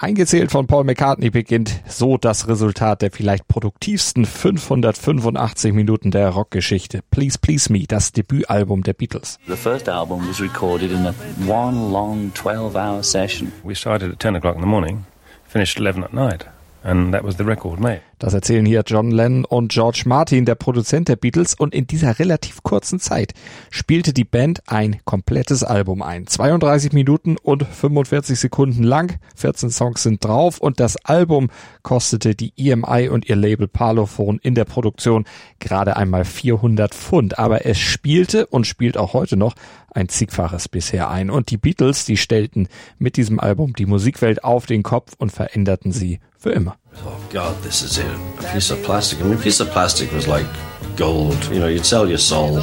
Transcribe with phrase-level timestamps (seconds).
[0.00, 7.00] Eingezählt von Paul McCartney beginnt so das Resultat der vielleicht produktivsten 585 Minuten der Rockgeschichte.
[7.12, 9.38] Please Please Me, das Debütalbum der Beatles.
[9.46, 11.14] The first album was recorded in a
[11.46, 13.52] one long 12-hour session.
[13.62, 15.04] We started at 10 o'clock in the morning,
[15.48, 16.46] finished 11 at night,
[16.82, 18.00] and that was the record made.
[18.18, 22.18] Das erzählen hier John Lennon und George Martin, der Produzent der Beatles, und in dieser
[22.18, 23.34] relativ kurzen Zeit
[23.70, 26.26] spielte die Band ein komplettes Album ein.
[26.26, 31.50] 32 Minuten und 45 Sekunden lang, 14 Songs sind drauf und das Album
[31.82, 35.26] kostete die EMI und ihr Label Parlophone in der Produktion
[35.58, 37.38] gerade einmal 400 Pfund.
[37.38, 39.54] Aber es spielte und spielt auch heute noch
[39.90, 41.28] ein zigfaches bisher ein.
[41.28, 45.92] Und die Beatles, die stellten mit diesem Album die Musikwelt auf den Kopf und veränderten
[45.92, 46.76] sie für immer.
[47.04, 48.06] Oh God, this is it.
[48.06, 49.20] A piece of plastic.
[49.20, 50.46] I mean, a piece of plastic was like
[50.96, 51.42] gold.
[51.46, 52.60] You know, you'd sell your soul.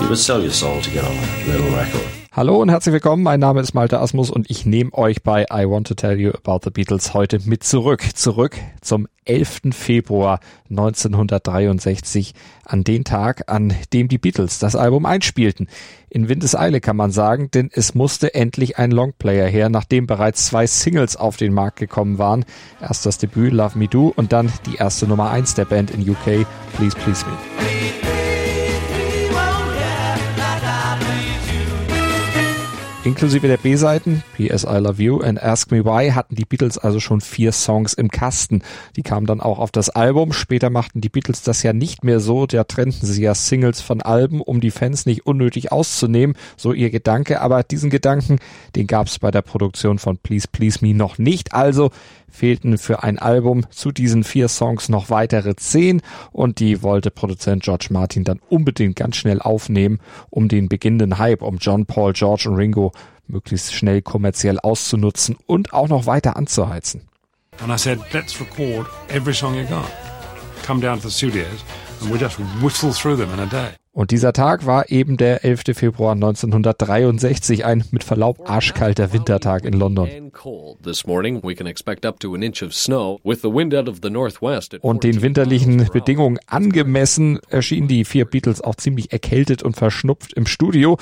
[0.00, 2.19] You would sell your soul to get on a little record.
[2.32, 3.24] Hallo und herzlich willkommen.
[3.24, 6.30] Mein Name ist Malte Asmus und ich nehme euch bei I Want to Tell You
[6.30, 8.04] About the Beatles heute mit zurück.
[8.14, 9.62] Zurück zum 11.
[9.72, 10.38] Februar
[10.70, 15.66] 1963, an den Tag, an dem die Beatles das Album einspielten.
[16.08, 20.68] In Windeseile kann man sagen, denn es musste endlich ein Longplayer her, nachdem bereits zwei
[20.68, 22.44] Singles auf den Markt gekommen waren.
[22.80, 26.08] Erst das Debüt Love Me Do und dann die erste Nummer 1 der Band in
[26.08, 28.09] UK, Please Please Me.
[33.02, 37.00] Inklusive der B-Seiten, PS I Love You and Ask Me Why, hatten die Beatles also
[37.00, 38.60] schon vier Songs im Kasten.
[38.94, 40.34] Die kamen dann auch auf das Album.
[40.34, 42.44] Später machten die Beatles das ja nicht mehr so.
[42.44, 46.36] Da trennten sie ja Singles von Alben, um die Fans nicht unnötig auszunehmen.
[46.58, 47.40] So ihr Gedanke.
[47.40, 48.38] Aber diesen Gedanken,
[48.76, 51.54] den gab es bei der Produktion von Please Please Me noch nicht.
[51.54, 51.92] Also
[52.30, 56.02] fehlten für ein Album zu diesen vier Songs noch weitere zehn
[56.32, 59.98] und die wollte Produzent George Martin dann unbedingt ganz schnell aufnehmen,
[60.30, 62.92] um den beginnenden Hype um John, Paul, George und Ringo
[63.26, 67.02] möglichst schnell kommerziell auszunutzen und auch noch weiter anzuheizen.
[67.62, 69.90] And I said, let's record every song you got.
[70.64, 71.64] Come down to the studios
[72.00, 73.79] and we just whittle through them in a day.
[73.92, 75.62] Und dieser Tag war eben der 11.
[75.74, 80.30] Februar 1963, ein mit Verlaub arschkalter Wintertag in London.
[84.80, 90.46] Und den winterlichen Bedingungen angemessen erschienen die vier Beatles auch ziemlich erkältet und verschnupft im
[90.46, 90.96] Studio.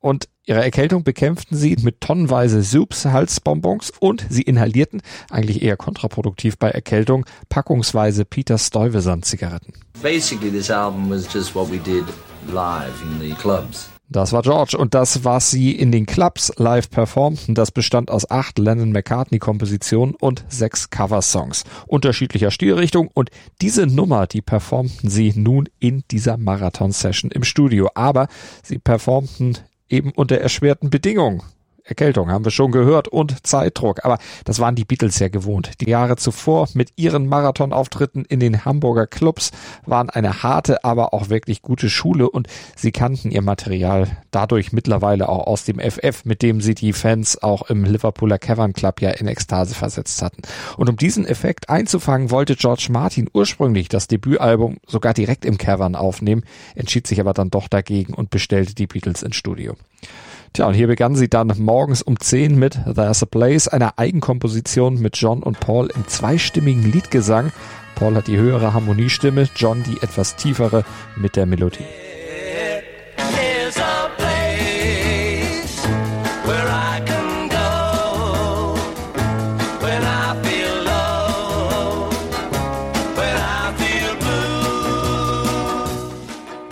[0.00, 6.58] Und ihre Erkältung bekämpften sie mit tonnenweise Soups, Halsbonbons und sie inhalierten, eigentlich eher kontraproduktiv
[6.58, 9.72] bei Erkältung, packungsweise Peter Stuyvesant Zigaretten.
[10.02, 12.04] Basically, this album was just what we did
[12.52, 13.90] live in the clubs.
[14.08, 18.30] Das war George und das, was sie in den Clubs live performten, das bestand aus
[18.30, 23.30] acht Lennon-McCartney-Kompositionen und sechs Coversongs unterschiedlicher Stilrichtung und
[23.60, 27.90] diese Nummer, die performten sie nun in dieser Marathon-Session im Studio.
[27.96, 28.28] Aber
[28.62, 31.42] sie performten eben unter erschwerten Bedingungen.
[31.86, 34.04] Erkältung haben wir schon gehört und Zeitdruck.
[34.04, 35.80] Aber das waren die Beatles ja gewohnt.
[35.80, 39.52] Die Jahre zuvor mit ihren Marathonauftritten in den Hamburger Clubs
[39.86, 45.28] waren eine harte, aber auch wirklich gute Schule und sie kannten ihr Material dadurch mittlerweile
[45.28, 49.10] auch aus dem FF, mit dem sie die Fans auch im Liverpooler Cavern Club ja
[49.10, 50.42] in Ekstase versetzt hatten.
[50.76, 55.94] Und um diesen Effekt einzufangen, wollte George Martin ursprünglich das Debütalbum sogar direkt im Cavern
[55.94, 56.42] aufnehmen,
[56.74, 59.76] entschied sich aber dann doch dagegen und bestellte die Beatles ins Studio.
[60.56, 64.98] Tja, und hier begann sie dann morgens um 10 mit There's a Place, einer Eigenkomposition
[64.98, 67.52] mit John und Paul im zweistimmigen Liedgesang.
[67.94, 71.84] Paul hat die höhere Harmoniestimme, John die etwas tiefere mit der Melodie.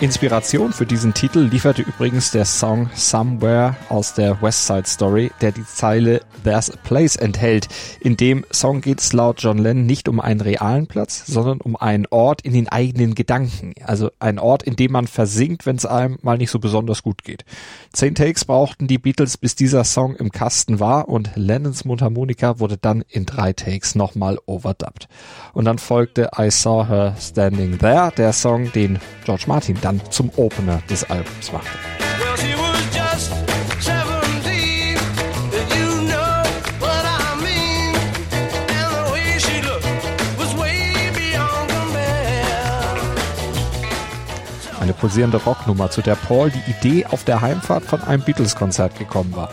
[0.01, 5.53] Inspiration für diesen Titel lieferte übrigens der Song Somewhere aus der West Side Story, der
[5.53, 7.69] die Zeile There's a Place enthält.
[8.01, 11.77] In dem Song geht es laut John Lennon nicht um einen realen Platz, sondern um
[11.77, 13.73] einen Ort in den eigenen Gedanken.
[13.85, 17.23] Also ein Ort, in dem man versinkt, wenn es einem mal nicht so besonders gut
[17.23, 17.45] geht.
[17.93, 22.75] Zehn Takes brauchten die Beatles, bis dieser Song im Kasten war und Lennons Mundharmonika wurde
[22.75, 25.07] dann in drei Takes nochmal overdubbed.
[25.53, 30.31] Und dann folgte I Saw Her Standing There, der Song, den George Martin dann zum
[30.35, 31.69] Opener des Albums machte.
[44.95, 49.49] pulsierende Rocknummer, zu der Paul die Idee auf der Heimfahrt von einem Beatles-Konzert gekommen war.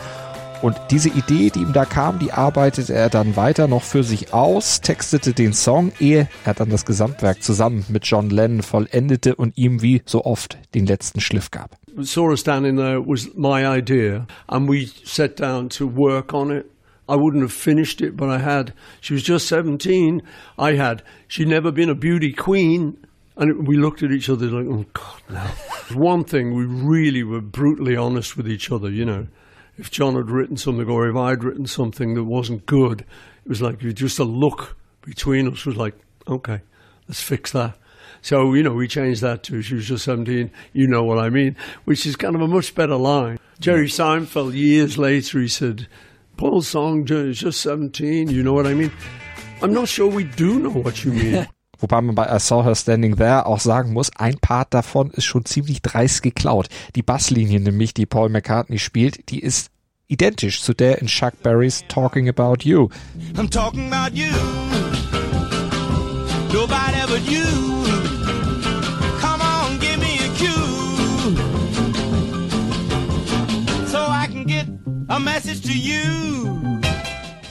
[0.63, 4.33] Und diese Idee, die ihm da kam, die arbeitete er dann weiter noch für sich
[4.33, 9.59] aus, textete den Song, ehe er dann das Gesamtwerk zusammen mit John Lennon vollendete und
[9.59, 11.77] ihm wie so oft den letzten Schliff gab.
[11.97, 16.67] Us standing there was my idea, and we sat down to work on it.
[17.09, 18.73] I wouldn't have finished it, but I had.
[19.01, 20.23] She was just 17.
[20.57, 21.03] I had.
[21.27, 22.97] She'd never been a beauty queen.
[23.37, 25.99] And we looked at each other like, oh, God, no.
[25.99, 29.27] One thing, we really were brutally honest with each other, you know.
[29.79, 33.63] If John had written something or if I'd written something that wasn't good, it was
[33.63, 35.95] like just a look between us was like,
[36.29, 36.61] okay,
[37.09, 37.77] let's fix that.
[38.21, 41.29] So, you know, we changed that to she was just 17, you know what I
[41.29, 43.39] mean, which is kind of a much better line.
[43.59, 45.89] Jerry Seinfeld, years later, he said,
[46.37, 48.93] Paul's song is just 17, you know what I mean?
[49.61, 51.49] I'm not sure we do know what you mean.
[51.83, 55.25] Wobei man bei I Saw Her Standing There auch sagen muss, ein Part davon ist
[55.25, 56.69] schon ziemlich dreist geklaut.
[56.95, 59.71] Die Basslinie nämlich, die Paul McCartney spielt, die ist
[60.07, 62.89] identisch zu der in Chuck Berrys Talking About You.
[63.35, 64.31] I'm talking about you.
[66.53, 67.43] Nobody but you.
[69.21, 71.37] Come on, give me a cue.
[73.89, 74.67] So I can get
[75.09, 76.82] a message to you.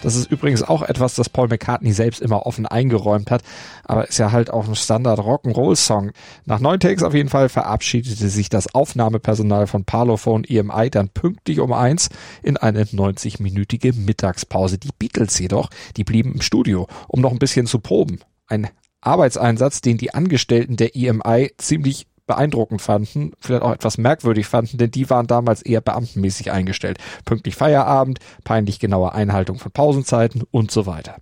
[0.01, 3.43] Das ist übrigens auch etwas, das Paul McCartney selbst immer offen eingeräumt hat,
[3.83, 6.11] aber ist ja halt auch ein Standard Rock'n'Roll-Song.
[6.45, 11.59] Nach neun Takes auf jeden Fall verabschiedete sich das Aufnahmepersonal von Parlophone EMI dann pünktlich
[11.59, 12.09] um eins
[12.41, 14.77] in eine 90-minütige Mittagspause.
[14.77, 18.19] Die Beatles jedoch, die blieben im Studio, um noch ein bisschen zu proben.
[18.47, 18.69] Ein
[19.01, 24.91] Arbeitseinsatz, den die Angestellten der EMI ziemlich beeindruckend fanden, vielleicht auch etwas merkwürdig fanden, denn
[24.91, 26.97] die waren damals eher beamtenmäßig eingestellt.
[27.25, 31.17] Pünktlich Feierabend, peinlich genaue Einhaltung von Pausenzeiten und so weiter.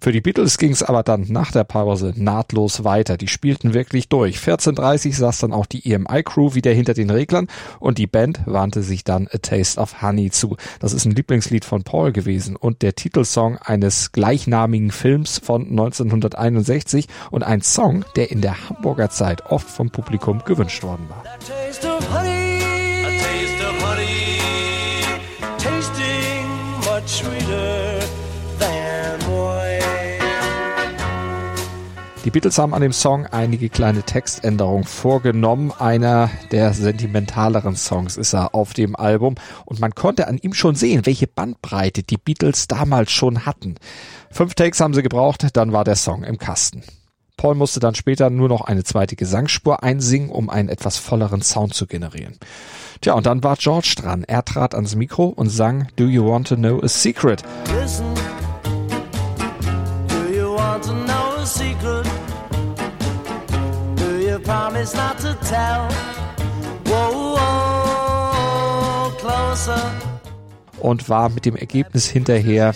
[0.00, 3.16] Für die Beatles ging es aber dann nach der Pause nahtlos weiter.
[3.16, 4.38] Die spielten wirklich durch.
[4.38, 7.48] 14.30 saß dann auch die EMI-Crew wieder hinter den Reglern
[7.80, 10.56] und die Band warnte sich dann A Taste of Honey zu.
[10.80, 17.08] Das ist ein Lieblingslied von Paul gewesen und der Titelsong eines gleichnamigen Films von 1961
[17.30, 21.22] und ein Song, der in der Hamburger Zeit oft vom Publikum gewünscht worden war.
[32.24, 35.72] Die Beatles haben an dem Song einige kleine Textänderungen vorgenommen.
[35.78, 39.34] Einer der sentimentaleren Songs ist er auf dem Album
[39.66, 43.74] und man konnte an ihm schon sehen, welche Bandbreite die Beatles damals schon hatten.
[44.30, 46.82] Fünf Takes haben sie gebraucht, dann war der Song im Kasten.
[47.36, 51.74] Paul musste dann später nur noch eine zweite Gesangsspur einsingen, um einen etwas volleren Sound
[51.74, 52.38] zu generieren.
[53.02, 54.24] Tja, und dann war George dran.
[54.24, 57.42] Er trat ans Mikro und sang Do You Want to Know a Secret?
[57.78, 58.14] Listen.
[60.08, 62.03] Do you want to know a secret?
[64.44, 65.88] Promise not to tell.
[66.84, 69.92] Whoa, whoa, closer.
[70.80, 72.74] Und war mit dem Ergebnis hinterher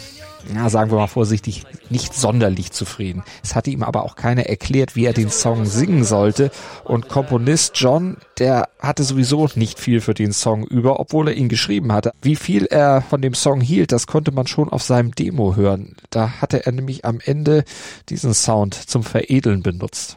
[0.55, 3.23] ja, sagen wir mal vorsichtig, nicht sonderlich zufrieden.
[3.43, 6.51] Es hatte ihm aber auch keiner erklärt, wie er den Song singen sollte.
[6.85, 11.49] Und Komponist John, der hatte sowieso nicht viel für den Song über, obwohl er ihn
[11.49, 12.13] geschrieben hatte.
[12.23, 15.97] Wie viel er von dem Song hielt, das konnte man schon auf seinem Demo hören.
[16.11, 17.65] Da hatte er nämlich am Ende
[18.09, 20.17] diesen Sound zum Veredeln benutzt.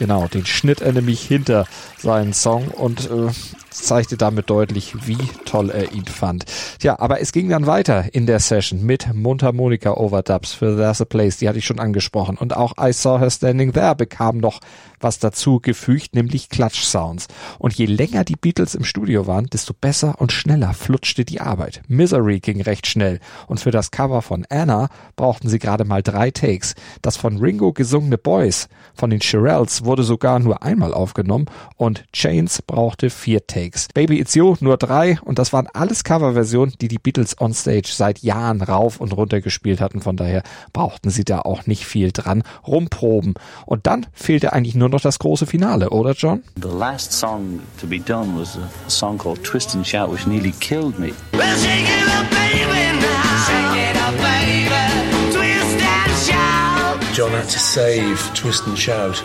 [0.00, 1.66] Genau, den schnitt er nämlich hinter
[1.98, 3.28] seinen Song und äh,
[3.70, 6.44] zeigte damit deutlich, wie toll er ihn fand.
[6.78, 11.04] Tja, aber es ging dann weiter in der Session mit Mundharmonika Overdubs für There's a
[11.04, 12.36] Place, die hatte ich schon angesprochen.
[12.36, 14.60] Und auch I Saw Her Standing There bekam noch
[15.00, 17.28] was dazu gefügt, nämlich Klatsch-Sounds.
[17.58, 21.82] Und je länger die Beatles im Studio waren, desto besser und schneller flutschte die Arbeit.
[21.88, 23.18] Misery ging recht schnell.
[23.46, 26.74] Und für das Cover von Anna brauchten sie gerade mal drei Takes.
[27.02, 31.46] Das von Ringo gesungene Boys von den Shirelles wurde sogar nur einmal aufgenommen
[31.76, 33.59] und Chains brauchte vier Takes.
[33.60, 33.88] Takes.
[33.92, 37.90] Baby It's You nur drei und das waren alles Coverversionen, die die Beatles on Stage
[37.92, 40.00] seit Jahren rauf und runter gespielt hatten.
[40.00, 43.34] Von daher brauchten sie da auch nicht viel dran rumproben.
[43.66, 46.42] Und dann fehlte eigentlich nur noch das große Finale, oder John?
[46.62, 50.52] The last song to be done was a song called Twist and Shout, which nearly
[50.60, 51.12] killed me.
[51.32, 53.44] Well, shake it up, baby, now.
[53.46, 55.34] Shake it up, baby.
[55.36, 57.14] Twist and shout.
[57.14, 59.22] John had to save Twist and Shout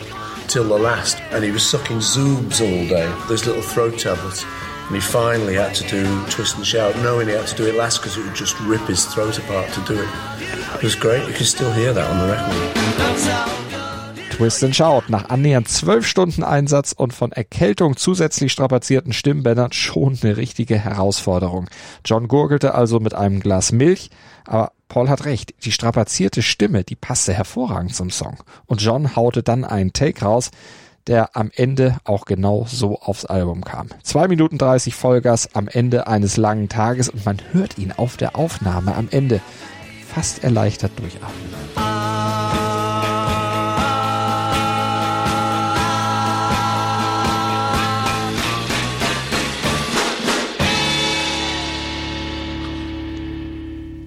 [0.48, 4.46] till the last, and he was sucking Zoobs all day, those little throat tablets.
[4.88, 7.76] And he finally had to do Twist and Shout, knowing he had to do it
[7.76, 10.10] last because it would just rip his throat apart to do it.
[10.76, 11.28] It was great.
[11.28, 13.56] You can still hear that on the record.
[14.36, 15.10] Twist and Shout.
[15.10, 21.68] Nach annähernd zwölf Stunden Einsatz und von Erkältung zusätzlich strapazierten Stimmbändern schon eine richtige Herausforderung.
[22.04, 24.10] John gurgelte also mit einem Glas Milch,
[24.46, 28.38] aber Paul hat recht, die strapazierte Stimme, die passte hervorragend zum Song.
[28.66, 30.52] Und John haute dann einen Take raus,
[31.08, 33.90] der am Ende auch genau so aufs Album kam.
[34.02, 38.36] Zwei Minuten dreißig Vollgas am Ende eines langen Tages und man hört ihn auf der
[38.36, 39.42] Aufnahme am Ende
[40.08, 41.95] fast erleichtert durchatmen.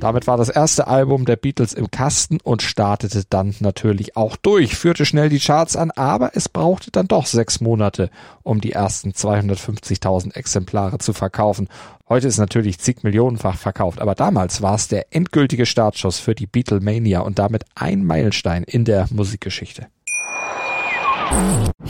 [0.08, 4.74] Damit war das erste Album der Beatles im Kasten und startete dann natürlich auch durch,
[4.74, 8.08] führte schnell die Charts an, aber es brauchte dann doch sechs Monate,
[8.42, 11.68] um die ersten 250.000 Exemplare zu verkaufen.
[12.08, 16.46] Heute ist natürlich zig Millionenfach verkauft, aber damals war es der endgültige Startschuss für die
[16.46, 19.88] Beatlemania und damit ein Meilenstein in der Musikgeschichte.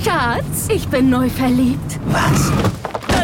[0.03, 2.01] Schatz, ich bin neu verliebt.
[2.07, 2.53] Was?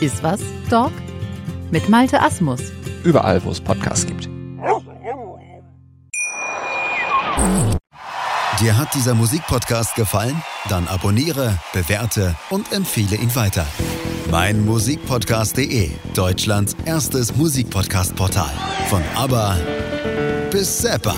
[0.00, 0.92] Iswas Dog
[1.70, 2.60] mit Malte Asmus.
[3.04, 4.28] Überall, wo es Podcasts gibt.
[8.60, 10.42] Dir hat dieser Musikpodcast gefallen?
[10.68, 13.66] Dann abonniere, bewerte und empfehle ihn weiter.
[14.30, 18.52] Mein Musikpodcast.de, Deutschlands erstes Musikpodcast-Portal.
[18.88, 19.56] Von ABBA
[20.56, 21.14] bis Zappa.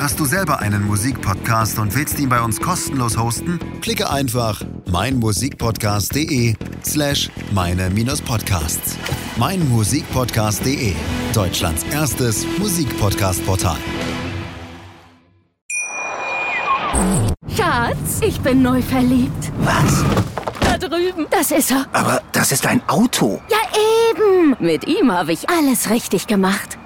[0.00, 3.60] Hast du selber einen Musikpodcast und willst ihn bei uns kostenlos hosten?
[3.82, 8.96] Klicke einfach meinmusikpodcast.de slash meine-podcasts.
[9.36, 10.94] Meinmusikpodcast.de,
[11.34, 13.76] Deutschlands erstes Musikpodcast-Portal.
[17.54, 19.52] Schatz, ich bin neu verliebt.
[19.58, 20.02] Was?
[20.60, 21.26] Da drüben.
[21.28, 21.84] Das ist er.
[21.92, 23.42] Aber das ist ein Auto.
[23.50, 23.58] Ja,
[24.10, 24.56] eben.
[24.60, 26.77] Mit ihm habe ich alles richtig gemacht.